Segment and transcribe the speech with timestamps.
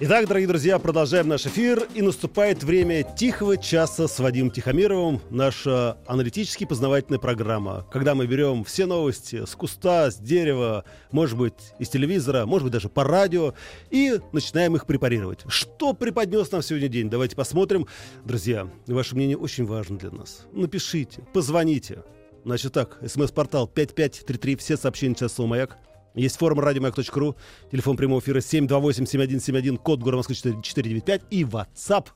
[0.00, 1.88] Итак, дорогие друзья, продолжаем наш эфир.
[1.92, 5.20] И наступает время тихого часа с Вадимом Тихомировым.
[5.28, 11.72] Наша аналитически познавательная программа, когда мы берем все новости с куста, с дерева, может быть,
[11.80, 13.54] из телевизора, может быть, даже по радио,
[13.90, 15.40] и начинаем их препарировать.
[15.48, 17.10] Что преподнес нам сегодня день?
[17.10, 17.88] Давайте посмотрим.
[18.24, 20.46] Друзья, ваше мнение очень важно для нас.
[20.52, 22.04] Напишите, позвоните.
[22.44, 25.76] Значит так, смс-портал 5533, все сообщения часов «Маяк».
[26.14, 27.36] Есть форум радиомаяк.ру,
[27.70, 32.08] телефон прямого эфира 728-7171, код города Москвы 495 и WhatsApp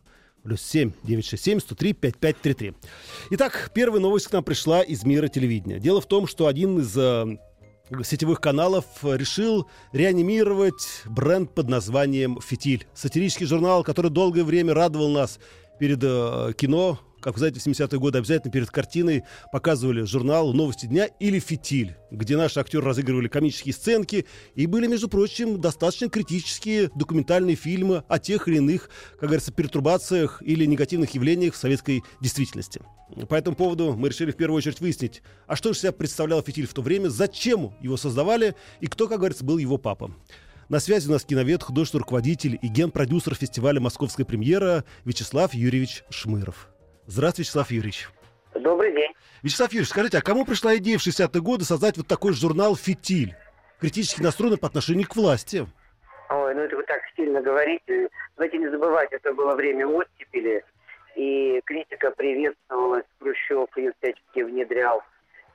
[0.43, 2.75] плюс 7 967 103 5533.
[3.31, 5.79] Итак, первая новость к нам пришла из мира телевидения.
[5.79, 7.39] Дело в том, что один из э,
[8.03, 12.87] сетевых каналов решил реанимировать бренд под названием «Фитиль».
[12.95, 15.39] Сатирический журнал, который долгое время радовал нас
[15.79, 20.87] перед э, кино, как вы знаете, в 70-е годы обязательно перед картиной показывали журнал «Новости
[20.87, 26.91] дня» или «Фитиль», где наши актеры разыгрывали комические сценки, и были, между прочим, достаточно критические
[26.95, 32.83] документальные фильмы о тех или иных, как говорится, пертурбациях или негативных явлениях в советской действительности.
[33.29, 36.67] По этому поводу мы решили в первую очередь выяснить, а что же себя представлял «Фитиль»
[36.67, 40.13] в то время, зачем его создавали и кто, как говорится, был его папа.
[40.69, 46.72] На связи у нас киновед, художественный руководитель и ген-продюсер фестиваля «Московская премьера» Вячеслав Юрьевич Шмыров.
[47.07, 48.09] Здравствуйте, Вячеслав Юрьевич.
[48.55, 49.13] Добрый день.
[49.43, 53.35] Вячеслав Юрьевич, скажите, а кому пришла идея в 60-е годы создать вот такой журнал «Фитиль»,
[53.81, 55.67] критически настроенный по отношению к власти?
[56.31, 58.09] Ой, ну это вы так стильно говорите.
[58.37, 60.65] Давайте не забывать, это было время оттепели,
[61.17, 65.03] и критика приветствовалась, Хрущев ее всячески внедрял.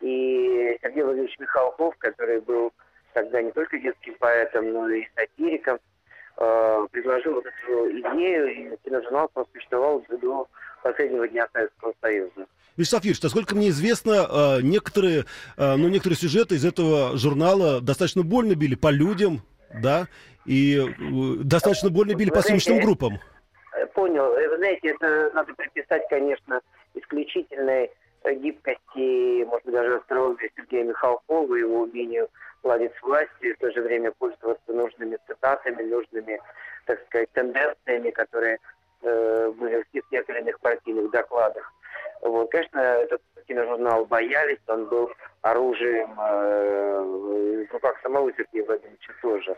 [0.01, 2.73] И Сергей Владимирович Михалков, который был
[3.13, 5.79] тогда не только детским поэтом, но и сатириком,
[6.37, 10.47] э, предложил вот эту идею, и киножурнал просуществовал до
[10.87, 12.47] последнего дня Советского Союза.
[12.77, 15.25] Вячеслав Юрьевич, насколько мне известно, э, некоторые,
[15.57, 19.41] э, ну, некоторые сюжеты из этого журнала достаточно больно били по людям,
[19.81, 20.07] да,
[20.45, 23.19] и э, достаточно больно били по съемочным группам.
[23.93, 24.31] Понял.
[24.31, 26.61] Вы знаете, это надо приписать, конечно,
[26.93, 27.89] исключительной
[28.23, 32.29] гибкости, может быть, даже остроумия Сергея Михалкова, его умению
[32.63, 36.39] ладить с властью, и в то же время пользоваться нужными цитатами, нужными,
[36.85, 38.59] так сказать, тенденциями, которые
[39.01, 41.73] э, в тех или иных партийных докладах.
[42.21, 45.09] Вот, конечно, этот киножурнал боялись, он был
[45.41, 49.55] оружием э, в руках самого Сергея Владимировича тоже.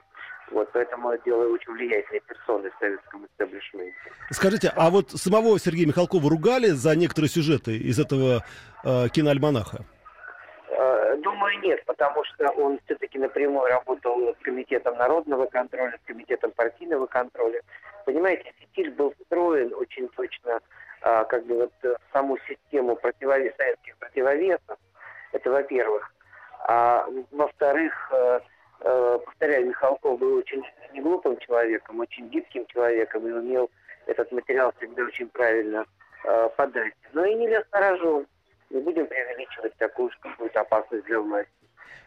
[0.52, 3.96] Вот, поэтому дело очень влиятельной персоны в советском истеблишменте.
[4.32, 8.44] Скажите, а вот самого Сергея Михалкова ругали за некоторые сюжеты из этого
[8.84, 9.86] э, киноальманаха?
[11.30, 16.52] Э, думаю, нет, потому что он все-таки напрямую работал с Комитетом народного контроля, с Комитетом
[16.52, 17.62] партийного контроля.
[18.06, 20.60] Понимаете, фитиль был встроен очень точно
[21.02, 24.78] а, как бы вот в саму систему противовес, советских противовесов.
[25.32, 26.12] Это во-первых.
[26.68, 28.40] А во-вторых, э,
[28.82, 30.64] э, повторяю, Михалков был очень
[30.94, 33.70] неглупым человеком, очень гибким человеком и умел
[34.08, 35.86] этот материал всегда очень правильно
[36.26, 36.94] э, подать.
[37.14, 38.26] Но и не на рожон.
[38.70, 41.52] Не будем преувеличивать такую какую-то опасность для власти.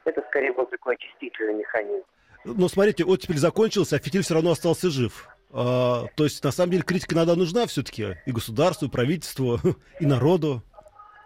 [0.04, 2.04] Это скорее был такой очистительный механизм.
[2.44, 5.28] Но смотрите, оттепель закончился, а фитиль все равно остался жив.
[5.52, 9.58] А, то есть, на самом деле, критика иногда нужна все-таки и государству, и правительству,
[10.00, 10.62] и народу.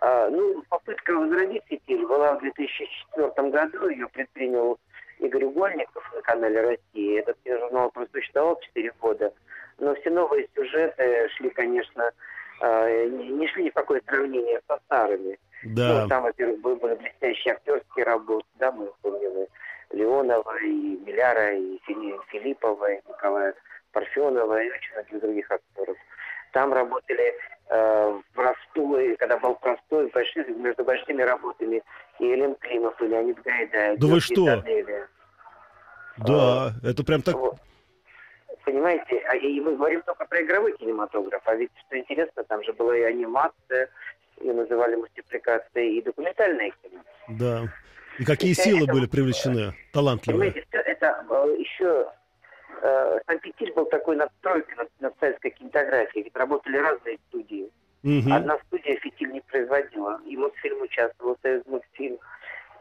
[0.00, 3.88] А, ну, попытка возродить фитиль была в 2004 году.
[3.88, 4.78] Ее предпринял
[5.19, 7.19] Игорь Угольников на канале России.
[7.19, 9.32] Этот журнал просуществовал 4 года.
[9.78, 12.10] Но все новые сюжеты шли, конечно,
[12.61, 15.39] не шли ни в какое сравнение со старыми.
[15.65, 16.03] Да.
[16.03, 19.47] Ну, там, во-первых, были блестящие актерские работы, да, мы помним
[19.91, 21.78] Леонова, и Миляра, и
[22.31, 23.55] Филиппова, и Николая
[23.93, 25.97] Парфенова и очень многих других актеров.
[26.53, 27.34] Там работали
[27.69, 31.82] э, простой, когда был простой, большой, между большими работами
[32.19, 33.97] и Элен Климов, и Леонид Гайдай.
[33.97, 34.44] Да вы что?
[34.44, 35.06] Данели.
[36.19, 37.35] Да, а, это прям так...
[37.35, 37.56] Вот.
[38.66, 42.72] Понимаете, а, и мы говорим только про игровой кинематограф, а ведь, что интересно, там же
[42.72, 43.88] была и анимация,
[44.40, 47.00] ее называли мультипликацией, и документальное кино.
[47.28, 47.72] Да.
[48.18, 50.50] И какие и силы это, были привлечены, талантливые?
[50.50, 52.08] Понимаете, все это э, еще
[52.82, 57.70] э, Санкт-Петербург был такой надстройкой над, над советской кинематографией, ведь работали разные студии.
[58.02, 58.34] Угу.
[58.34, 62.18] Одна студия фитиль не производила, и Мосфильм участвовал, Союз мультфильм.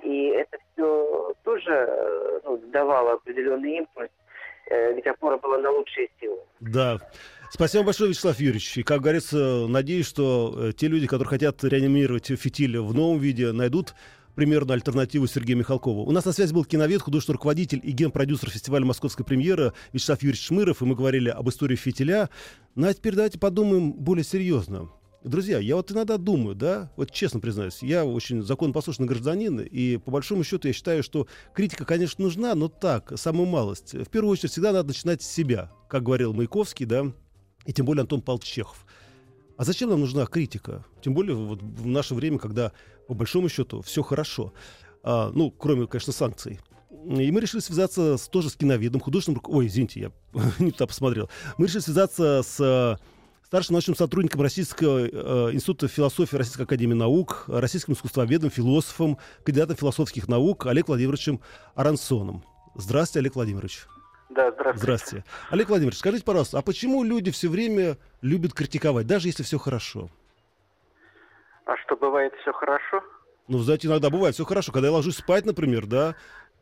[0.01, 4.24] И это все тоже э, ну, давало определенный импульс, э,
[4.69, 6.37] ведь опора была на лучшие силы.
[6.59, 6.99] Да.
[7.51, 8.77] Спасибо большое, Вячеслав Юрьевич.
[8.77, 13.51] И, как говорится, надеюсь, что э, те люди, которые хотят реанимировать фитиль в новом виде,
[13.51, 13.93] найдут
[14.35, 16.03] примерно альтернативу Сергею Михалкову.
[16.03, 20.45] У нас на связи был киновед, художественный руководитель и генпродюсер фестиваля «Московская премьера» Вячеслав Юрьевич
[20.45, 22.29] Шмыров, и мы говорили об истории фитиля.
[22.75, 24.89] Ну а теперь давайте подумаем более серьезно.
[25.25, 30.11] Друзья, я вот иногда думаю, да, вот честно признаюсь, я очень законопослушный гражданин, и по
[30.11, 31.25] большому счету я считаю, что
[31.55, 33.95] критика, конечно, нужна, но так, самую малость.
[33.95, 37.11] В первую очередь всегда надо начинать с себя, как говорил Маяковский, да,
[37.65, 38.59] и тем более Антон Павлович.
[39.57, 40.85] А зачем нам нужна критика?
[41.01, 42.71] Тем более вот в наше время, когда
[43.07, 44.53] по большому счету все хорошо.
[45.01, 46.59] А, ну, кроме, конечно, санкций.
[46.91, 49.41] И мы решили связаться с, тоже с киноведом, художественным...
[49.45, 50.11] Ой, извините, я
[50.59, 51.31] не туда посмотрел.
[51.57, 52.99] Мы решили связаться с
[53.45, 60.27] старшим научным сотрудником Российского э, института философии Российской академии наук, российским искусствоведом, философом, кандидатом философских
[60.27, 61.39] наук Олег Владимировичем
[61.75, 62.43] Арансоном.
[62.73, 63.85] Здравствуйте, Олег Владимирович.
[64.29, 64.79] Да, здравствуйте.
[64.79, 65.25] Здравствуйте.
[65.51, 70.09] Олег Владимирович, скажите, пожалуйста, а почему люди все время любят критиковать, даже если все хорошо?
[71.65, 73.01] А что, бывает все хорошо?
[73.47, 74.71] Ну, знаете, иногда бывает все хорошо.
[74.71, 76.15] Когда я ложусь спать, например, да,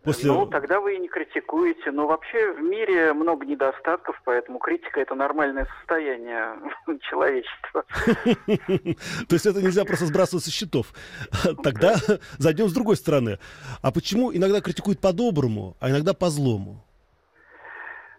[0.03, 0.29] После...
[0.29, 1.91] Ну, тогда вы и не критикуете.
[1.91, 6.57] Но вообще в мире много недостатков, поэтому критика это нормальное состояние
[7.09, 7.85] человечества.
[7.95, 10.93] То есть это нельзя просто сбрасывать со счетов.
[11.63, 11.95] Тогда
[12.37, 13.39] зайдем с другой стороны.
[13.81, 16.85] А почему иногда критикуют по-доброму, а иногда по-злому?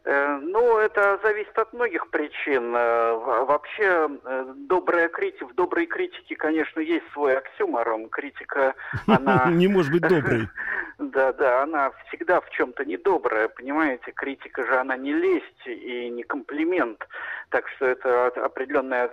[0.04, 2.74] Э, ну, это зависит от многих причин.
[2.76, 8.10] Э, вообще, э, добрая критика, в доброй критике, конечно, есть свой оксюморон.
[8.10, 8.74] Критика,
[9.06, 9.46] она...
[9.50, 10.48] Не может быть доброй.
[10.96, 14.12] Да, да, она всегда в чем-то недобрая, понимаете?
[14.12, 17.04] Критика же, она не лесть и не комплимент.
[17.48, 19.10] Так что это определенный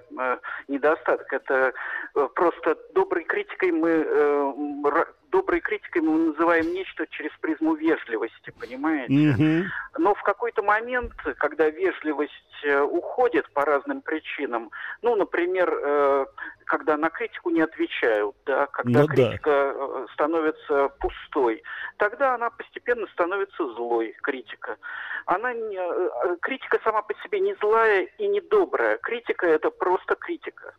[0.67, 1.33] недостаток.
[1.33, 1.73] Это
[2.35, 4.05] просто доброй критикой мы
[5.31, 9.13] доброй критикой мы называем нечто через призму вежливости, понимаете?
[9.13, 9.63] Mm-hmm.
[9.97, 12.33] Но в какой-то момент, когда вежливость
[12.63, 14.69] э, уходит по разным причинам,
[15.01, 16.25] ну, например, э,
[16.65, 19.73] когда на критику не отвечают, да, когда ну, критика да.
[19.75, 21.63] Э, становится пустой,
[21.97, 24.77] тогда она постепенно становится злой, критика.
[25.25, 28.97] Она не, критика сама по себе не злая и не добрая.
[28.97, 30.73] Критика это просто критика.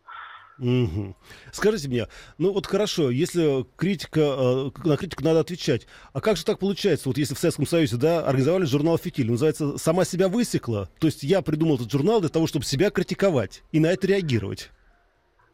[0.58, 1.16] Угу.
[1.50, 2.06] Скажите мне,
[2.38, 7.08] ну вот хорошо, если критика, э, на критику надо отвечать, а как же так получается,
[7.08, 11.22] вот если в Советском Союзе, да, организовали журнал «Фитиль», называется «Сама себя высекла», то есть
[11.22, 14.70] я придумал этот журнал для того, чтобы себя критиковать и на это реагировать.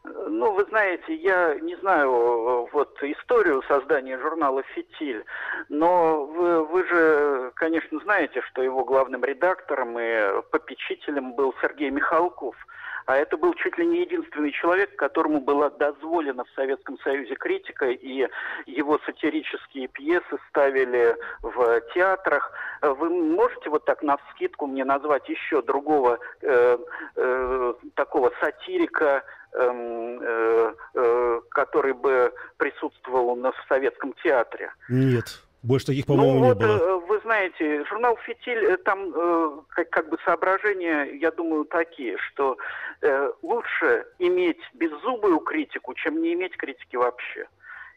[0.05, 5.25] Ну, вы знаете, я не знаю вот историю создания журнала «Фитиль»,
[5.69, 12.57] но вы, вы же, конечно, знаете, что его главным редактором и попечителем был Сергей Михалков–
[13.09, 17.87] а это был чуть ли не единственный человек, которому была дозволена в Советском Союзе критика,
[17.87, 18.29] и
[18.67, 22.53] его сатирические пьесы ставили в театрах.
[22.83, 26.79] Вы можете вот так на вскидку мне назвать еще другого э,
[27.17, 29.25] э, такого сатирика,
[29.55, 34.71] эм, э, э, который бы присутствовал у нас в советском театре?
[34.91, 35.48] Нет.
[35.63, 36.77] Больше таких, по-моему, ну, не вот, было.
[36.77, 42.17] Э, вы знаете, журнал «Фитиль», э, там э, как, как бы соображения, я думаю, такие,
[42.19, 42.57] что
[43.03, 47.49] э, лучше иметь беззубую критику, чем не иметь критики вообще.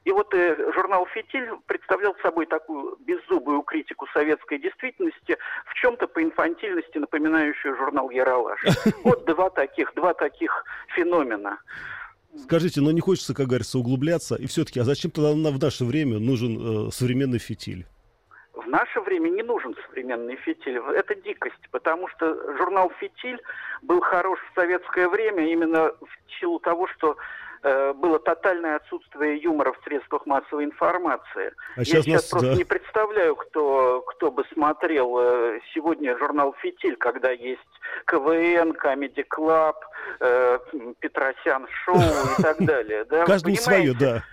[0.04, 6.24] И вот э, журнал «Фитиль» представлял собой такую беззубую критику советской действительности, в чем-то по
[6.24, 8.60] инфантильности напоминающую журнал «Яралаш».
[9.04, 10.66] Вот два таких, два таких
[10.96, 11.60] феномена.
[12.38, 14.36] Скажите, но не хочется, как говорится, углубляться.
[14.36, 17.86] И все-таки, а зачем тогда в наше время нужен э, современный фитиль?
[18.54, 20.78] В наше время не нужен современный фитиль.
[20.78, 23.40] Это дикость, потому что журнал «Фитиль»
[23.82, 27.18] был хорош в советское время именно в силу того, что
[27.64, 31.54] было тотальное отсутствие юмора в средствах массовой информации.
[31.76, 32.56] А сейчас Я сейчас нас, просто да.
[32.56, 37.62] не представляю, кто, кто бы смотрел э, сегодня журнал «Фитиль», когда есть
[38.08, 39.76] КВН, Comedy Club,
[40.20, 40.60] э,
[41.00, 43.06] Петросян Шоу и так далее.
[43.06, 43.26] Да?
[43.26, 44.24] Каждому свое, да.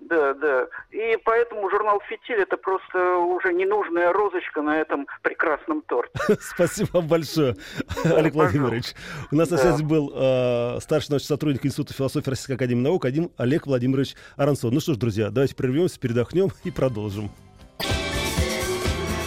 [0.00, 0.66] Да, да.
[0.90, 6.12] И поэтому журнал «Фитиль»— это просто уже ненужная розочка на этом прекрасном торте.
[6.40, 7.56] Спасибо вам большое,
[8.04, 8.94] Олег Владимирович.
[9.32, 13.30] У нас на связи был э, старший научный сотрудник Института философии Российской Академии Наук один
[13.36, 14.72] Олег Владимирович Арансон.
[14.72, 17.30] Ну что ж, друзья, давайте прервемся, передохнем и продолжим.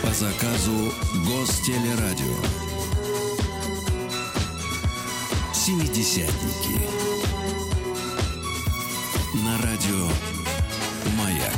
[0.02, 0.92] По заказу
[1.28, 2.36] Гостелерадио.
[5.54, 7.12] «Семидесятники».
[9.46, 10.41] На радио
[11.42, 11.54] «Маяк».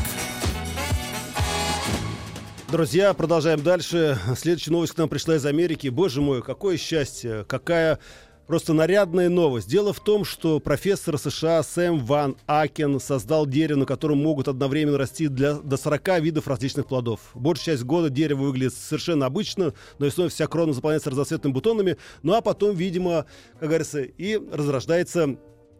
[2.72, 4.18] Друзья, продолжаем дальше.
[4.36, 5.90] Следующая новость к нам пришла из Америки.
[5.90, 8.00] Боже мой, какое счастье, какая
[8.48, 9.70] Просто нарядная новость.
[9.70, 14.98] Дело в том, что профессор США Сэм Ван Акен создал дерево, на котором могут одновременно
[14.98, 17.22] расти для, до 40 видов различных плодов.
[17.36, 22.34] Большая часть года дерево выглядит совершенно обычно, но весной вся крона заполняется разноцветными бутонами, ну
[22.34, 23.26] а потом, видимо,
[23.60, 25.38] как говорится, и разрождается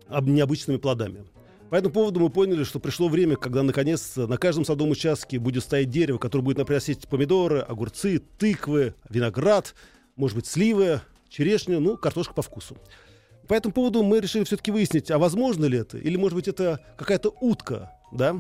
[0.10, 1.26] необычными плодами.
[1.74, 5.64] По этому поводу мы поняли, что пришло время, когда наконец на каждом садовом участке будет
[5.64, 9.74] стоять дерево, которое будет напрясить помидоры, огурцы, тыквы, виноград,
[10.16, 12.78] может быть, сливы, черешню, ну, картошка по вкусу.
[13.48, 16.80] По этому поводу мы решили все-таки выяснить, а возможно ли это, или, может быть, это
[16.96, 18.36] какая-то утка, да?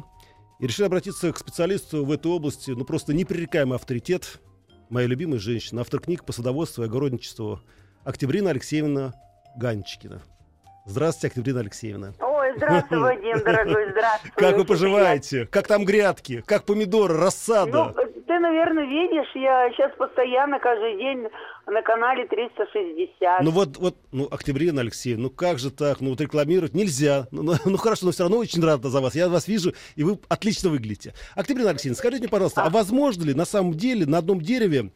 [0.59, 4.41] И решили обратиться к специалисту в этой области, ну, просто непререкаемый авторитет,
[4.91, 7.61] моя любимая женщина, автор книг по садоводству и огородничеству,
[8.03, 9.15] Октябрина Алексеевна
[9.57, 10.21] Ганчикина.
[10.85, 12.13] Здравствуйте, Октябрина Алексеевна.
[12.55, 14.31] Здравствуй, Вадим, дорогой, здравствуй.
[14.35, 15.45] Как вы поживаете?
[15.45, 16.43] Как там грядки?
[16.45, 17.71] Как помидоры, рассада?
[17.71, 17.93] Ну,
[18.27, 21.27] ты, наверное, видишь, я сейчас постоянно, каждый день
[21.67, 23.41] на канале 360.
[23.41, 26.01] Ну вот, вот, ну, Октябрина Алексеевна, ну как же так?
[26.01, 27.27] Ну вот рекламировать нельзя.
[27.31, 29.15] Ну, ну, ну хорошо, но все равно очень рада за вас.
[29.15, 31.13] Я вас вижу, и вы отлично выглядите.
[31.35, 34.91] Октябрина Алексеевна, скажите мне, пожалуйста, а, а возможно ли на самом деле на одном дереве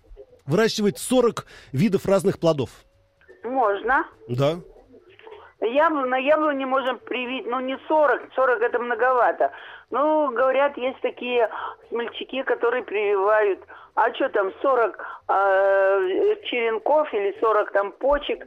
[0.45, 2.69] выращивать 40 видов разных плодов?
[3.43, 4.05] Можно.
[4.27, 4.59] Да.
[5.61, 9.51] Ябло, на яблоне можем привить, ну не 40, 40 это многовато.
[9.89, 11.49] Ну, говорят, есть такие
[11.89, 13.59] смельчаки, которые прививают,
[13.95, 18.45] а что там, 40 э, а, черенков или 40 там почек,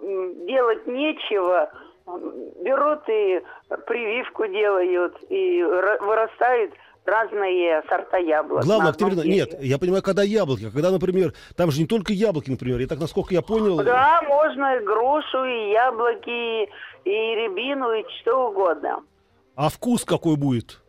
[0.00, 1.70] делать нечего,
[2.06, 3.42] берут и
[3.86, 6.72] прививку делают, и вырастают
[7.04, 8.64] разные сорта яблок.
[8.64, 12.80] Главное, Октябрина, нет, я понимаю, когда яблоки, когда, например, там же не только яблоки, например,
[12.80, 13.82] я так, насколько я понял...
[13.82, 16.64] Да, можно и грушу, и яблоки,
[17.04, 19.02] и рябину, и что угодно.
[19.56, 20.80] А вкус какой будет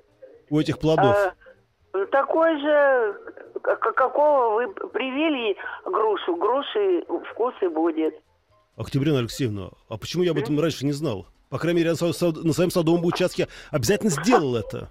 [0.50, 1.16] у этих плодов?
[1.94, 3.16] А, такой же,
[3.62, 8.16] какого вы привили грушу, груши вкус и будет.
[8.78, 11.28] Октябрина Алексеевна, а почему я об этом раньше не знал?
[11.50, 14.90] По крайней мере, на своем садовом участке обязательно сделал это.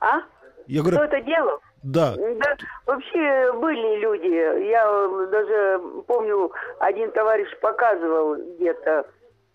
[0.00, 0.22] А?
[0.66, 1.60] Я говорю, Кто это делал?
[1.82, 2.14] Да.
[2.16, 2.56] да.
[2.86, 4.68] Вообще были люди.
[4.68, 9.06] Я даже помню, один товарищ показывал где-то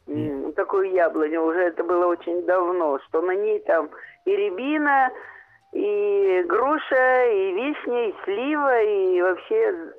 [0.08, 0.54] mm.
[0.54, 1.44] такую яблоню.
[1.44, 3.90] Уже это было очень давно, что на ней там
[4.26, 5.10] и рябина,
[5.74, 9.94] и груша, и вишня, и слива, и вообще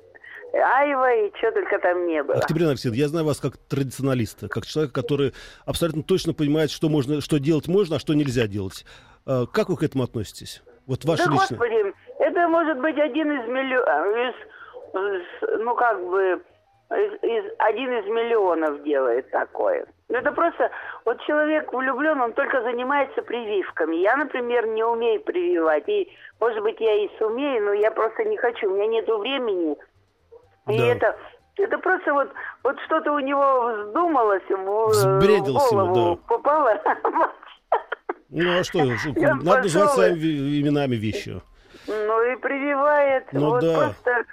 [0.53, 2.37] айва, и что только там не было.
[2.37, 5.33] Октябрина Алексеевна, я знаю вас как традиционалиста, как человек, который
[5.65, 8.85] абсолютно точно понимает, что, можно, что делать можно, а что нельзя делать.
[9.25, 10.61] А как вы к этому относитесь?
[10.87, 11.57] Вот ваше да, личное.
[11.57, 14.35] Господи, это может быть один из миллионов,
[15.59, 16.41] ну как бы,
[16.91, 19.85] из, из, один из миллионов делает такое.
[20.09, 20.69] Ну, это просто,
[21.05, 23.95] вот человек влюблен, он только занимается прививками.
[23.95, 25.87] Я, например, не умею прививать.
[25.87, 28.69] И, может быть, я и сумею, но я просто не хочу.
[28.69, 29.77] У меня нет времени.
[30.67, 30.85] И да.
[30.85, 31.17] это,
[31.55, 32.29] это просто вот,
[32.63, 36.35] вот что-то у него вздумалось, в, в голову да.
[36.35, 36.81] попало.
[38.31, 38.83] Ну а что,
[39.43, 41.41] надо называть своими именами вещи.
[41.87, 43.25] Ну и прививает.
[43.33, 43.73] Ну вот да.
[43.73, 44.25] Просто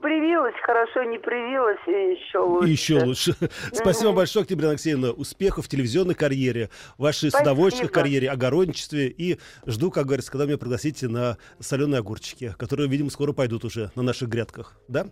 [0.00, 2.68] Привилась хорошо, не привилась, и еще лучше.
[2.68, 3.36] еще лучше.
[3.72, 5.10] Спасибо большое, Октября Алексеевна.
[5.10, 7.50] Успехов в телевизионной карьере, вашей Спасибо.
[7.50, 9.08] садоводческой карьере, огородничестве.
[9.08, 13.92] И жду, как говорится, когда меня пригласите на соленые огурчики, которые, видимо, скоро пойдут уже
[13.94, 14.78] на наших грядках.
[14.88, 15.06] Да?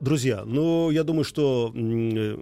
[0.00, 2.38] Друзья, ну, я думаю, что Э,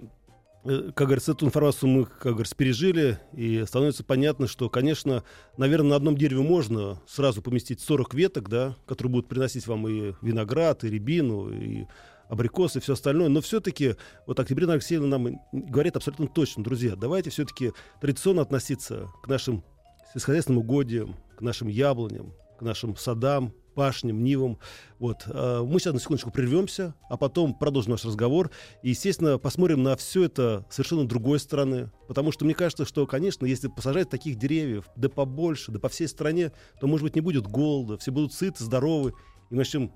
[0.67, 5.23] как говорится, эту информацию мы, как говорится, пережили, и становится понятно, что, конечно,
[5.55, 10.13] наверное, на одном дереве можно сразу поместить 40 веток, да, которые будут приносить вам и
[10.21, 11.85] виноград, и рябину, и
[12.27, 13.29] абрикосы, и все остальное.
[13.29, 13.95] Но все-таки,
[14.25, 17.71] вот Октябрина Алексеевна нам говорит абсолютно точно, друзья, давайте все-таки
[18.01, 19.63] традиционно относиться к нашим
[20.11, 24.57] сельскохозяйственным угодьям, к нашим яблоням, к нашим садам, пашням, нивам.
[24.97, 25.25] Вот.
[25.27, 28.49] А, мы сейчас на секундочку прервемся, а потом продолжим наш разговор.
[28.81, 31.91] И, естественно, посмотрим на все это совершенно другой стороны.
[32.07, 36.07] Потому что мне кажется, что, конечно, если посажать таких деревьев, да побольше, да по всей
[36.07, 39.11] стране, то, может быть, не будет голода, все будут сыты, здоровы,
[39.51, 39.93] и мы начнем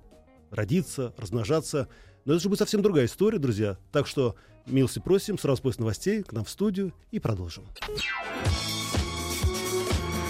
[0.52, 1.88] родиться, размножаться.
[2.26, 3.80] Но это же будет совсем другая история, друзья.
[3.92, 4.36] Так что
[4.68, 7.66] милости просим, сразу после новостей к нам в студию и продолжим.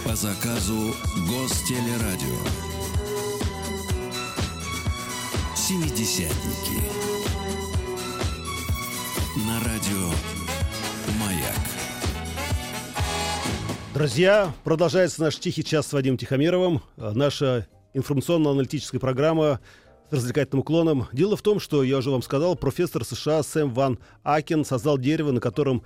[0.05, 0.93] По заказу
[1.29, 2.80] Гостелерадио.
[5.62, 6.82] Семидесятники.
[9.48, 10.10] На радио
[11.20, 11.56] «Маяк».
[13.94, 16.82] Друзья, продолжается наш «Тихий час» с Вадимом Тихомировым.
[16.98, 19.60] Наша информационно-аналитическая программа
[20.10, 21.08] с развлекательным уклоном.
[21.13, 25.32] Дело в том, что, я уже вам сказал, профессор США Сэм Ван Акен создал дерево,
[25.32, 25.84] на котором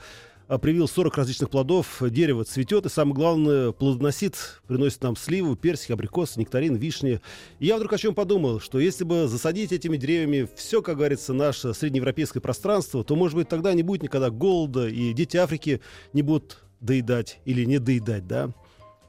[0.61, 6.37] привил 40 различных плодов, дерево цветет, и самое главное, плодоносит, приносит нам сливу, персик, абрикос,
[6.37, 7.21] нектарин, вишни.
[7.59, 11.33] И я вдруг о чем подумал, что если бы засадить этими деревьями все, как говорится,
[11.33, 15.81] наше среднеевропейское пространство, то, может быть, тогда не будет никогда голода, и дети Африки
[16.13, 18.53] не будут доедать или не доедать, да?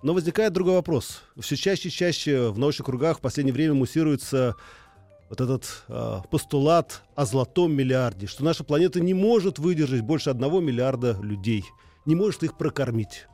[0.03, 1.23] Но возникает другой вопрос.
[1.39, 4.57] Все чаще и чаще в научных кругах в последнее время муссируется
[5.29, 10.61] вот этот э, постулат о золотом миллиарде, что наша планета не может выдержать больше одного
[10.61, 11.65] миллиарда людей,
[12.05, 13.27] не может их прокормить.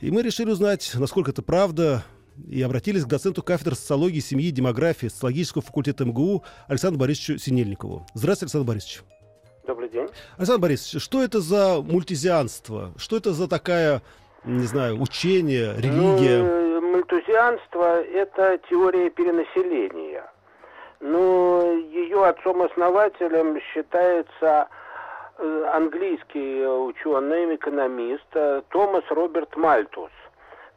[0.00, 2.04] И мы решили узнать, насколько это правда,
[2.48, 8.06] и обратились к доценту кафедры социологии, семьи и демографии социологического факультета МГУ Александру Борисовичу Синельникову.
[8.14, 9.02] Здравствуйте, Александр Борисович.
[9.66, 10.08] Добрый день.
[10.36, 12.92] Александр Борисович, что это за мультизианство?
[12.96, 14.02] Что это за такая,
[14.44, 16.42] не знаю, учение, религия?
[16.42, 20.24] Ну, мультузианство– это теория перенаселения.
[21.00, 24.68] Но ее отцом-основателем считается
[25.38, 30.10] э, английский ученый, экономист э, Томас Роберт Мальтус,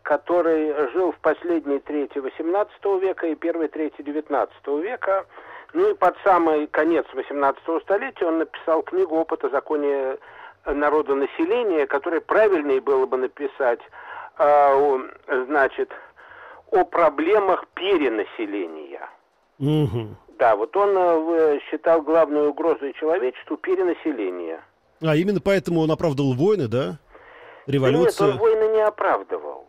[0.04, 4.50] который жил в последней трети XVIII века и первой трети XIX
[4.82, 5.26] века.
[5.74, 10.18] Ну и под самый конец XVIII столетия он написал книгу «Опыт о законе
[10.66, 13.82] народонаселения», который правильнее было бы написать,
[14.40, 15.00] э,
[15.48, 15.92] значит,
[16.72, 19.10] о проблемах перенаселения.
[19.60, 20.16] Угу.
[20.40, 24.62] Да, вот он э, считал главной угрозой человечеству перенаселение.
[25.02, 27.00] А именно поэтому он оправдывал войны, да?
[27.66, 28.28] Революцию?
[28.28, 29.68] Нет, он войны не оправдывал.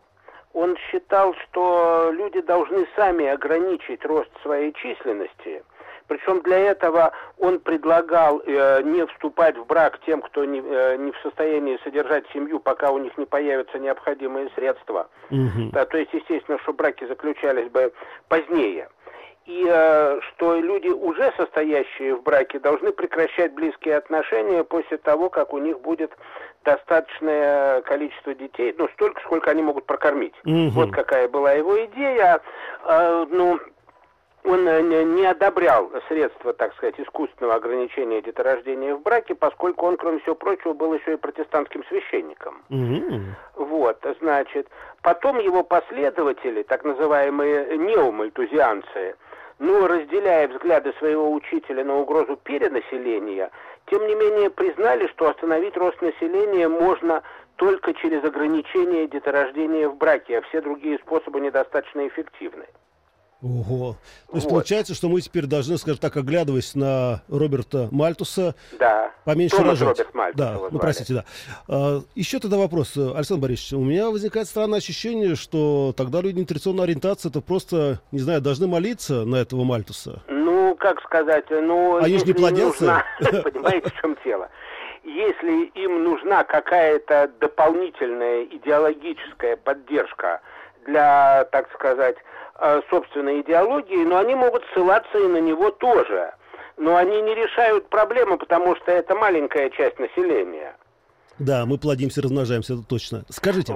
[0.53, 5.63] Он считал, что люди должны сами ограничить рост своей численности.
[6.07, 11.11] Причем для этого он предлагал э, не вступать в брак тем, кто не, э, не
[11.11, 15.07] в состоянии содержать семью, пока у них не появятся необходимые средства.
[15.29, 15.69] Угу.
[15.71, 17.93] Да, то есть, естественно, что браки заключались бы
[18.27, 18.89] позднее
[19.49, 25.53] и э, что люди, уже состоящие в браке, должны прекращать близкие отношения после того, как
[25.53, 26.11] у них будет
[26.63, 30.35] достаточное количество детей, ну, столько, сколько они могут прокормить.
[30.43, 30.69] Мгм.
[30.69, 32.41] Вот какая была его идея.
[32.85, 33.59] Э, ну,
[34.43, 40.19] он э, не одобрял средства, так сказать, искусственного ограничения деторождения в браке, поскольку он, кроме
[40.19, 42.61] всего прочего, был еще и протестантским священником.
[42.69, 43.35] Мгм.
[43.55, 44.67] Вот, значит,
[45.01, 49.15] потом его последователи, так называемые неомальтузианцы,
[49.59, 53.51] ну, разделяя взгляды своего учителя на угрозу перенаселения,
[53.87, 57.21] тем не менее признали, что остановить рост населения можно
[57.57, 62.65] только через ограничение деторождения в браке, а все другие способы недостаточно эффективны.
[63.41, 63.95] Ого.
[64.29, 64.51] То есть Вот.
[64.55, 69.11] получается, что мы теперь должны, скажем так, оглядываясь на Роберта Мальтуса, Да.
[69.23, 69.97] поменьше Томас рожать.
[69.99, 70.77] Роберт Мальтус да, ну звали.
[70.77, 71.25] простите, да.
[71.69, 73.73] А, еще тогда вопрос, Александр Борисович.
[73.73, 78.67] У меня возникает странное ощущение, что тогда люди нетрадиционной ориентации это просто, не знаю, должны
[78.67, 80.21] молиться на этого Мальтуса.
[80.27, 81.95] Ну, как сказать, ну...
[82.03, 83.03] Они ж не плодятся?
[83.19, 84.49] Понимаете, в чем дело?
[85.05, 90.41] Если им нужна какая-то дополнительная идеологическая поддержка
[90.85, 92.17] для, так сказать,
[92.89, 96.33] собственной идеологии, но они могут ссылаться и на него тоже.
[96.77, 100.75] Но они не решают проблему, потому что это маленькая часть населения.
[101.37, 103.23] Да, мы плодимся, размножаемся, это точно.
[103.29, 103.73] Скажите,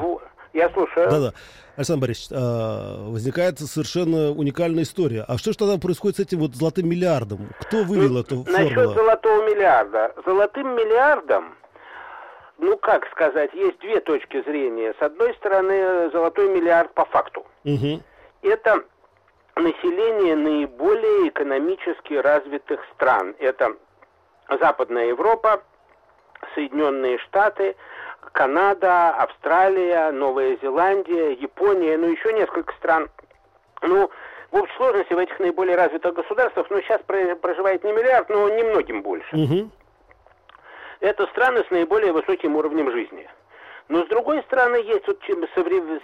[0.54, 1.10] Я слушаю.
[1.10, 1.34] да-да,
[1.76, 5.26] Александр Борисович, а, возникает совершенно уникальная история.
[5.28, 7.50] А что же тогда происходит с этим вот золотым миллиардом?
[7.62, 8.94] Кто вывел эту Насчет формулу?
[8.96, 10.14] золотого миллиарда.
[10.26, 11.56] Золотым миллиардом,
[12.60, 14.94] ну как сказать, есть две точки зрения.
[15.00, 17.46] С одной стороны, золотой миллиард по факту.
[17.64, 18.02] Мгм.
[18.44, 18.84] Это
[19.56, 23.36] население наиболее экономически развитых стран.
[23.40, 23.76] Это
[24.50, 25.64] Западная Европа,
[26.54, 27.76] Соединенные Штаты,
[28.34, 33.10] Канада, Австралия, Новая Зеландия, Япония, ну еще несколько стран.
[33.82, 34.10] Ну,
[34.52, 38.50] в общей сложности в этих наиболее развитых государствах, ну, сейчас про- проживает не миллиард, но
[38.50, 39.36] немногим больше.
[39.36, 39.72] Мгм.
[41.00, 43.28] Это страны с наиболее высоким уровнем жизни.
[43.90, 45.20] Но с другой стороны, есть вот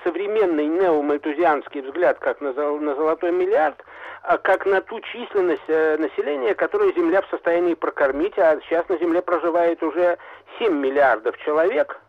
[0.04, 3.84] современный неомальтузианский взгляд, как на, зол- на золотой миллиард,
[4.22, 8.98] а как на ту численность э, населения, которую Земля в состоянии прокормить, а сейчас на
[8.98, 10.18] Земле проживает уже
[10.60, 12.00] 7 миллиардов человек,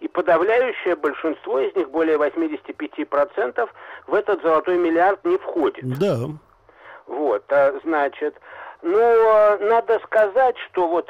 [0.00, 3.68] и подавляющее большинство из них, более 85%,
[4.06, 5.98] в этот золотой миллиард не входит.
[5.98, 6.16] Да.
[7.06, 8.36] Вот, а, значит,
[8.82, 11.08] ну, а, надо сказать, что вот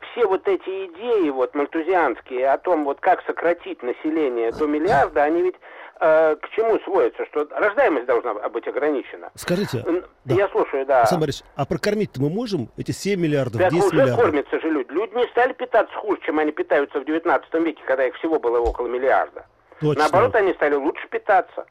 [0.00, 5.42] все вот эти идеи вот мальтузианские о том, вот как сократить население до миллиарда, они
[5.42, 5.56] ведь
[6.00, 7.24] э, к чему сводятся?
[7.26, 9.30] Что рождаемость должна быть ограничена.
[9.34, 10.34] Скажите, Н- Да.
[10.34, 11.00] Я слушаю, да.
[11.00, 14.20] Александр Борисович, а прокормить-то мы можем эти 7 миллиардов, Так 10 уже миллиардов?
[14.20, 14.90] кормятся же люди.
[14.92, 18.58] Люди не стали питаться хуже, чем они питаются в 19 веке, когда их всего было
[18.60, 19.46] около миллиарда.
[19.80, 20.02] Точно.
[20.02, 21.66] Наоборот, они стали лучше питаться.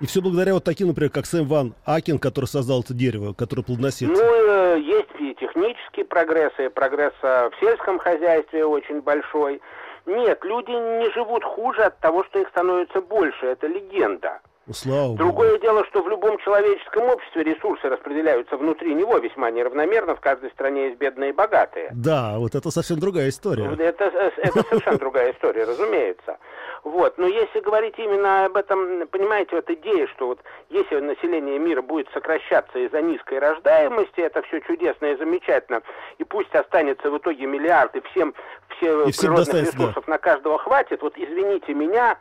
[0.00, 3.62] И все благодаря вот таким, например, как Сэм Ван Акен, который создал это дерево, которое
[3.62, 4.08] плодоносит.
[4.08, 9.60] Ну, э, есть и технический прогресс, и прогресс э, в сельском хозяйстве очень большой.
[10.04, 13.46] Нет, люди не живут хуже от того, что их становится больше.
[13.46, 14.40] Это легенда.
[14.66, 15.18] Ну, слава Богу.
[15.18, 20.16] Другое дело, что в любом человеческом обществе ресурсы распределяются внутри него весьма неравномерно.
[20.16, 21.90] В каждой стране есть бедные и богатые.
[21.92, 23.70] Да, вот это совсем другая история.
[23.78, 24.04] Это,
[24.36, 26.38] это совершенно другая история, разумеется.
[26.82, 27.16] Вот.
[27.16, 32.08] Но если говорить именно об этом, понимаете, вот идея, что вот если население мира будет
[32.12, 35.82] сокращаться из-за низкой рождаемости, это все чудесно и замечательно,
[36.18, 38.34] и пусть останется в итоге миллиард, и всем,
[38.76, 42.18] все И всем природных достанется, ресурсов на каждого хватит, вот извините меня,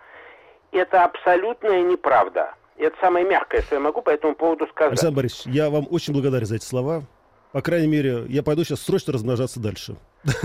[0.76, 2.54] это абсолютная неправда.
[2.78, 4.92] Это самое мягкое, что я могу по этому поводу сказать.
[4.92, 7.04] Александр Борисович, я вам очень благодарен за эти слова.
[7.52, 9.96] По крайней мере, я пойду сейчас срочно размножаться дальше.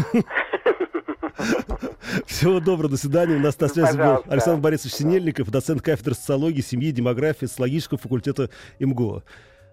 [2.26, 3.34] Всего доброго, до свидания.
[3.36, 4.22] У нас на связи был.
[4.28, 9.24] Александр Борисович Синельников, доцент кафедры социологии, семьи, демографии, социологического факультета МГУ.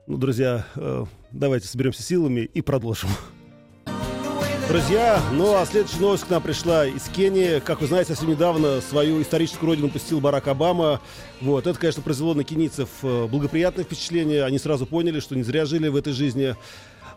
[0.07, 3.09] Ну, друзья, э, давайте соберемся силами и продолжим.
[4.67, 7.59] Друзья, ну а следующая новость к нам пришла из Кении.
[7.59, 10.99] Как вы знаете, совсем недавно свою историческую родину посетил Барак Обама.
[11.39, 14.43] Вот, это, конечно, произвело на кенийцев э, благоприятное впечатление.
[14.43, 16.53] Они сразу поняли, что не зря жили в этой жизни.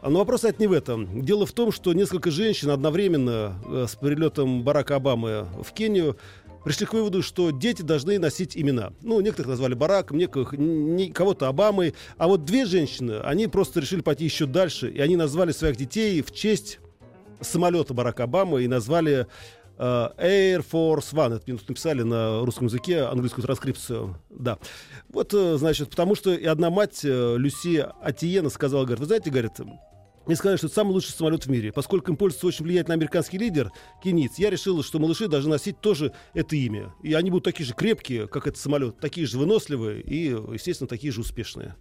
[0.00, 1.22] Но вопрос это не в этом.
[1.22, 6.16] Дело в том, что несколько женщин одновременно э, с прилетом Барака Обамы в Кению
[6.64, 8.92] пришли к выводу, что дети должны носить имена.
[9.02, 11.94] Ну, некоторых назвали Бараком, некоторых, не- кого-то Обамой.
[12.16, 16.22] А вот две женщины, они просто решили пойти еще дальше, и они назвали своих детей
[16.22, 16.78] в честь
[17.40, 19.26] самолета Барака Обамы и назвали
[19.78, 21.36] э, Air Force One.
[21.36, 24.16] Это мне тут написали на русском языке, английскую транскрипцию.
[24.30, 24.58] Да.
[25.08, 29.30] Вот, э, значит, потому что и одна мать, э, Люси Атиена, сказала, говорит, вы знаете,
[29.30, 29.52] говорит,
[30.26, 31.72] мне сказали, что это самый лучший самолет в мире.
[31.72, 33.72] Поскольку им пользуется очень влиятельный американский лидер,
[34.04, 36.94] кенийц, я решила, что малыши должны носить тоже это имя.
[37.02, 41.12] И они будут такие же крепкие, как этот самолет, такие же выносливые и, естественно, такие
[41.12, 41.74] же успешные.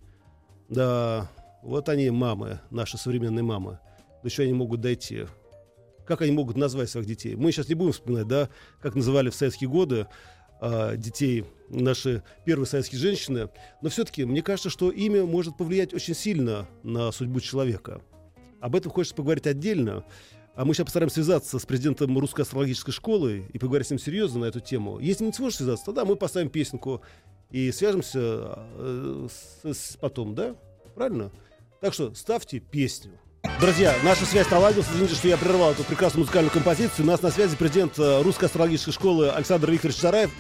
[0.70, 1.30] Да,
[1.62, 3.80] вот они, мамы, наши современные мамы.
[4.24, 5.26] До еще они могут дойти.
[6.10, 7.36] Как они могут назвать своих детей?
[7.36, 8.50] Мы сейчас не будем вспоминать, да,
[8.82, 10.08] как называли в советские годы
[10.60, 13.50] а, детей наши первые советские женщины.
[13.84, 18.02] Но все-таки мне кажется, что имя может повлиять очень сильно на судьбу человека.
[18.60, 20.04] Об этом хочется поговорить отдельно.
[20.56, 24.40] А мы сейчас постараемся связаться с президентом Русской астрологической школы и поговорить с ним серьезно
[24.40, 24.98] на эту тему.
[24.98, 27.04] Если не сможешь связаться, тогда мы поставим песенку
[27.52, 30.56] и свяжемся э, с- с- потом, да?
[30.96, 31.32] Правильно?
[31.82, 33.12] Так что ставьте песню.
[33.44, 34.88] Друзья, наша связь наладилась.
[34.90, 37.06] Извините, что я прервал эту прекрасную музыкальную композицию.
[37.06, 40.32] У нас на связи президент э, Русской астрологической школы Александр Викторович Зараев.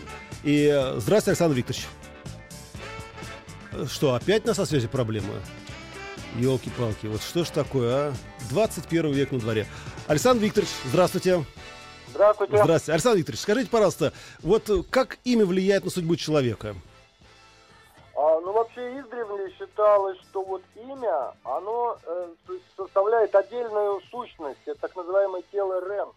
[0.43, 1.85] И э, здравствуйте, Александр Викторович.
[3.71, 5.33] Э, Что, опять на связи проблемы?
[6.35, 8.13] Елки-палки, вот что ж такое, а?
[8.49, 9.65] 21 век на дворе.
[10.07, 11.45] Александр Викторович, здравствуйте.
[12.13, 12.57] Здравствуйте.
[12.61, 12.93] Здравствуйте.
[12.93, 16.75] Александр Викторович, скажите, пожалуйста, вот как имя влияет на судьбу человека?
[18.21, 24.81] А, ну, вообще, издревле считалось, что вот имя, оно э, со- составляет отдельную сущность, это
[24.81, 26.09] так называемое тело Рен.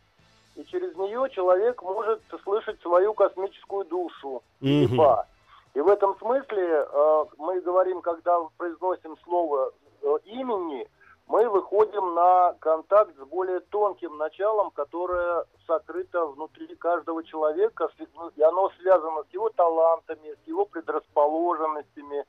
[0.57, 4.97] И через нее человек может слышать свою космическую душу, Мгм.
[4.97, 5.27] Ба.
[5.75, 9.71] И в этом смысле э, мы говорим, когда произносим слово
[10.03, 10.89] э, имени,
[11.27, 18.43] мы выходим на контакт с более тонким началом, которое сокрыто внутри каждого человека, ну, и
[18.43, 22.25] оно связано с его талантами, с его предрасположенностями.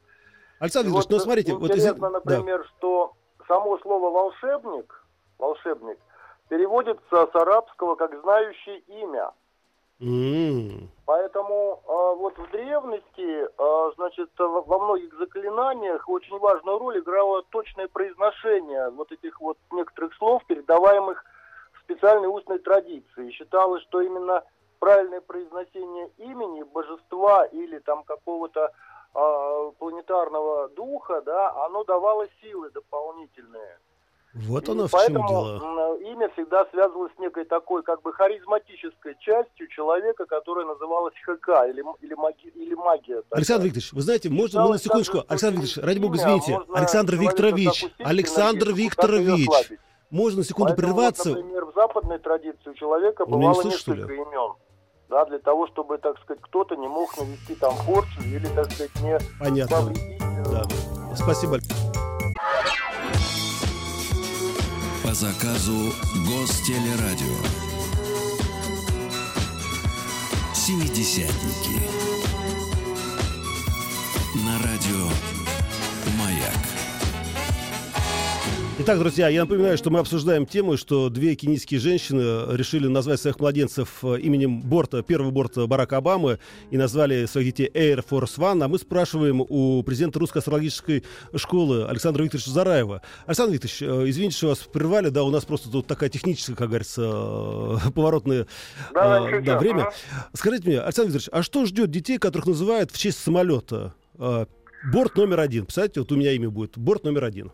[0.60, 2.10] Александр Викторович, ну смотрите, вот интересно, да.
[2.10, 3.13] например, что
[3.47, 5.03] само слово волшебник,
[5.38, 5.99] волшебник,
[6.47, 9.32] переводится с арабского как знающий имя.
[11.06, 17.88] Поэтому э, вот в древности, э, значит, во многих заклинаниях очень важную роль играло точное
[17.88, 21.24] произношение вот этих вот некоторых слов, передаваемых
[21.74, 23.32] в специальной устной традиции.
[23.32, 24.44] Считалось, что именно
[24.80, 28.72] правильное произношение имени божества или там какого-то
[29.16, 33.78] э, планетарного духа, да, оно давало силы дополнительные.
[34.34, 35.98] Вот И оно в чем дело.
[36.02, 41.84] имя всегда связывалось с некой такой как бы харизматической частью человека, которая называлась ХК или,
[42.02, 43.22] или, маги- или магия.
[43.22, 43.38] такая.
[43.38, 47.86] Александр Викторович, вы знаете, можно мы на секундочку, Александр Викторович, ради бога, извините, Александр Викторович,
[48.00, 49.50] Александр Викторович,
[50.10, 51.30] можно на секунду Поэтому прерваться?
[51.30, 54.54] Вот, например, в западной традиции у человека не бывало слышите, что несколько имен.
[55.10, 58.96] Да, для того, чтобы, так сказать, кто-то не мог навести там порчу или, так сказать,
[59.04, 59.76] не Понятно.
[59.78, 60.22] повредить.
[60.22, 61.15] э, Да.
[61.15, 61.58] Спасибо.
[65.04, 65.94] По заказу
[66.26, 67.36] Гостелерадио.
[70.56, 71.82] Семидесятники.
[74.46, 75.10] На радио
[76.18, 76.83] Маяк.
[78.86, 83.39] Итак, друзья, я напоминаю, что мы обсуждаем тему, что две кенийские женщины решили назвать своих
[83.39, 86.38] младенцев э, именем борта, первого борта Барака Обамы
[86.69, 88.62] и назвали своих детей Air Force One.
[88.62, 93.02] А мы спрашиваем у президента Русской астрологической школы Александра Викторовича Зараева.
[93.26, 96.67] Александр Викторович, э, извините, что вас прервали, да, у нас просто тут такая техническая, как
[96.67, 98.48] говорится, э, поворотное
[98.93, 99.91] Да, э, да, время.
[100.34, 103.93] Скажите мне, Александр Викторович, а что ждет детей, которых называют в честь самолета?
[104.17, 105.63] Борт номер один.
[105.63, 106.78] Представляете, вот у меня имя будет.
[106.78, 107.54] Борт номер один.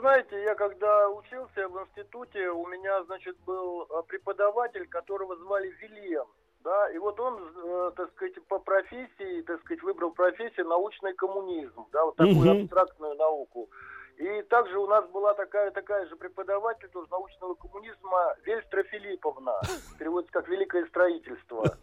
[0.00, 6.24] Знаете, я когда учился в институте, у меня, значит, был э, преподаватель, которого звали Вильен.
[6.64, 11.86] Да, и вот он, э, так сказать, по профессии, так сказать, выбрал профессию научный коммунизм,
[11.92, 12.62] да, вот такую Мгм.
[12.62, 13.68] абстрактную науку.
[14.16, 19.60] И также у нас была такая, такая же преподаватель тоже научного коммунизма Вельстра Филипповна,
[19.98, 21.76] переводится как «Великое строительство».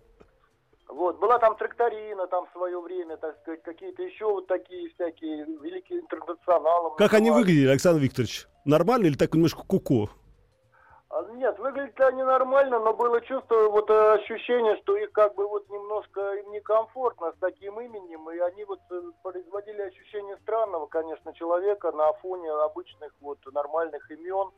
[0.90, 5.44] Вот, была там тракторина там в свое время, так сказать, какие-то еще вот такие всякие
[5.62, 6.96] великие интернационалы.
[6.98, 8.48] Как они выглядели, Александр Викторович?
[8.64, 10.10] Нормально или так немножко куку?
[11.10, 15.48] А, Нет, выглядели они нормально, но было чувство, вот э, ощущение, что их как бы
[15.48, 21.34] вот немножко им некомфортно с таким именем, и они вот э, производили ощущение странного, конечно,
[21.34, 24.52] человека на фоне обычных вот нормальных имен.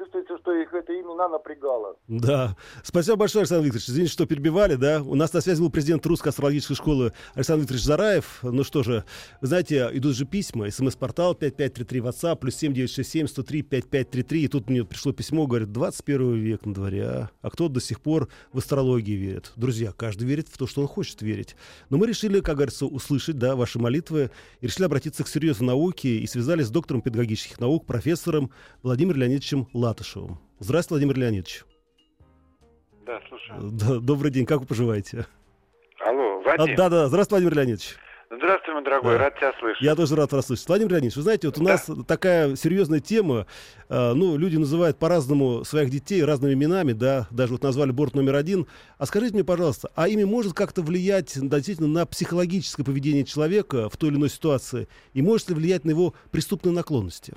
[0.00, 1.94] Чувствуется, что их это имена напрягало.
[2.08, 2.56] Да.
[2.82, 3.90] Спасибо большое, Александр Викторович.
[3.90, 5.02] Извините, что перебивали, да.
[5.02, 8.38] У нас на связи был президент Русской астрологической школы Александр Викторович Зараев.
[8.42, 9.04] Ну что же,
[9.42, 10.70] вы знаете, идут же письма.
[10.70, 14.42] СМС-портал 5533 WhatsApp, плюс 7967 103 5533.
[14.42, 17.30] И тут мне пришло письмо, говорит, 21 век на дворе, а?
[17.42, 19.52] А кто до сих пор в астрологии верит?
[19.56, 21.56] Друзья, каждый верит в то, что он хочет верить.
[21.90, 24.30] Но мы решили, как говорится, услышать, да, ваши молитвы.
[24.62, 28.50] И решили обратиться к серьезной науке и связались с доктором педагогических наук, профессором
[28.82, 30.38] Владимиром Леонидовичем Латышевым.
[30.60, 31.64] Здравствуйте, Владимир Леонидович.
[33.06, 33.70] Да, слушаю.
[33.72, 35.26] Да, добрый день, как вы поживаете?
[36.06, 36.76] Алло, А, Вадим.
[36.76, 37.96] да, да, здравствуй, Владимир Леонидович.
[38.32, 39.24] Здравствуй, мой дорогой, Да.
[39.24, 39.82] рад тебя слышать.
[39.82, 40.68] Я тоже рад вас слышать.
[40.68, 41.72] Владимир Леонидович, вы знаете, вот у Да.
[41.72, 43.46] нас такая серьезная тема.
[43.88, 48.36] э, ну, люди называют по-разному своих детей разными именами, да, даже вот назвали борт номер
[48.36, 48.68] один.
[48.98, 53.96] А скажите мне, пожалуйста, а имя может как-то влиять действительно на психологическое поведение человека в
[53.96, 54.86] той или иной ситуации?
[55.14, 57.34] И может ли влиять на его преступные наклонности?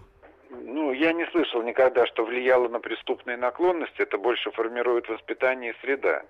[1.04, 4.02] Я не слышал никогда, что влияло на преступные наклонности.
[4.02, 6.24] Это больше формирует воспитание и среда.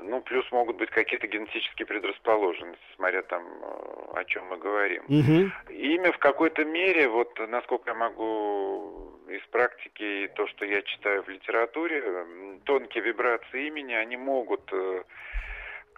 [0.00, 5.02] Ну, плюс могут быть какие-то генетические предрасположенности, смотря там, э, о чем мы говорим.
[5.08, 5.52] Мгм.
[5.70, 11.24] Имя в какой-то мере, вот насколько я могу из практики и то, что я читаю
[11.24, 12.00] в литературе,
[12.64, 15.02] тонкие вибрации имени, они могут э,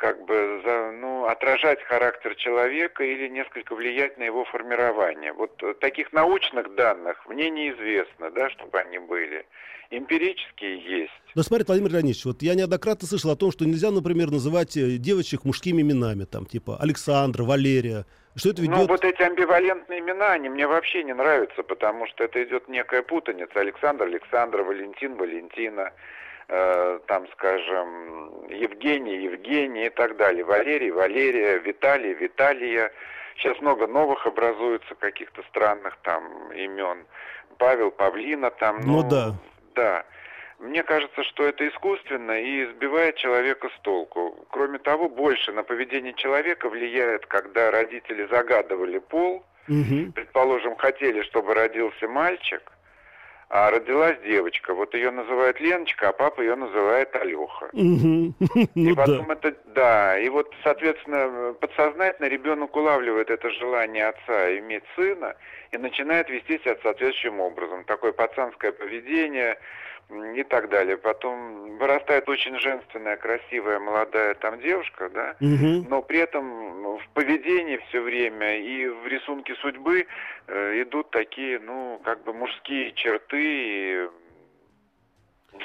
[0.01, 5.33] как бы за, ну, отражать характер человека или несколько влиять на его формирование.
[5.35, 9.45] Вот э, таких научных данных мне неизвестно, да, чтобы они были.
[9.91, 11.13] Эмпирические есть.
[11.35, 14.97] Но смотри, Владимир Леонидович, вот я неоднократно слышал о том, что нельзя, например, называть э,
[14.97, 18.07] девочек мужскими именами, там, типа Александра, Валерия.
[18.37, 18.77] Что это ведет...
[18.77, 23.03] Ну, вот эти амбивалентные имена, они мне вообще не нравятся, потому что это идет некая
[23.03, 23.61] путаница.
[23.61, 25.93] Александр, Александра, Валентин, Валентина,
[26.51, 30.45] э, там, скажем, Евгений, Евгений и так далее.
[30.45, 32.93] Валерий, Валерия, Виталий, Виталия.
[33.37, 37.07] Сейчас много новых образуется каких-то странных там имен.
[37.59, 38.81] Павел, Павлина там.
[38.85, 39.35] Ну да.
[39.75, 40.05] Да.
[40.59, 44.47] Мне кажется, что это искусственно и сбивает человека с толку.
[44.51, 50.13] Кроме того, больше на поведение человека влияет, когда родители загадывали пол, Мгм.
[50.13, 52.61] предположим, хотели, чтобы родился мальчик,
[53.51, 54.73] а родилась девочка.
[54.75, 57.69] Вот ее называют Леночка, а папа ее называет Алеха.
[57.73, 58.33] И
[58.75, 58.95] Ну да.
[58.95, 65.35] потом это, да, и вот, соответственно, подсознательно ребенок улавливает это желание отца иметь сына
[65.73, 67.85] и начинает вести себя соответствующим образом.
[67.85, 69.59] Такое пацанское поведение
[70.11, 70.97] и так далее.
[70.97, 75.89] Потом вырастает очень женственная, красивая, молодая там девушка, да, Мгм.
[75.89, 80.07] но при этом в поведении все время и в рисунке судьбы
[80.47, 84.09] э, идут такие, ну, как бы мужские черты, и,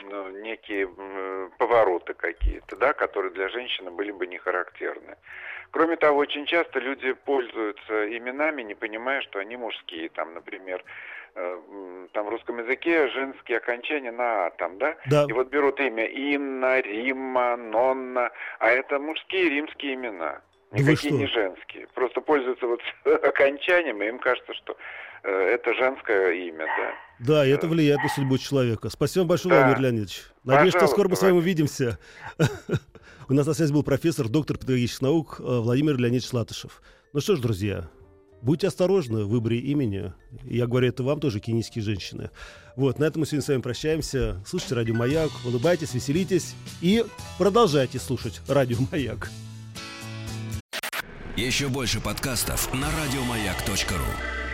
[0.10, 5.16] ну, некие м, повороты какие-то, да, которые для женщины были бы не характерны.
[5.72, 10.10] Кроме того, очень часто люди пользуются именами, не понимая, что они мужские.
[10.10, 10.84] Там, например, э,
[12.14, 14.96] там в русском языке женские окончания на «а», там, да?
[15.08, 15.26] Да.
[15.28, 20.42] И вот берут имя Инна, Римма, Нонна, а это мужские римские имена.
[20.72, 21.20] Да Никакие что?
[21.20, 21.88] не женские.
[21.94, 22.80] Просто пользуются вот
[23.24, 24.78] окончанием, и им кажется, что
[25.24, 26.94] э, это женское имя, да.
[27.20, 28.90] Да, и это влияет на судьбу человека.
[28.90, 29.62] Спасибо большое, Да.
[29.62, 30.24] Владимир Леонидович.
[30.44, 32.00] Надеюсь, что скоро мы с вами увидимся.
[33.30, 36.82] У нас на связи был профессор, доктор педагогических наук э, Владимир Леонидович Латышев.
[37.14, 37.90] Ну что ж, друзья,
[38.42, 40.14] будьте осторожны в выборе имени.
[40.44, 42.32] Я говорю это вам тоже, кенийские женщины.
[42.76, 44.44] Вот, на этом мы сегодня с вами прощаемся.
[44.46, 47.06] Слушайте Радио Маяк, улыбайтесь, веселитесь и
[47.38, 49.32] продолжайте слушать Радио Маяк.
[51.36, 54.45] Еще больше подкастов на радиомаяк.ру.